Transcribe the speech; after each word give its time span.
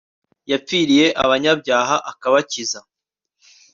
yapfiriye 0.51 1.05
abanyabyaha 1.23 1.95
akabakiza 2.11 2.79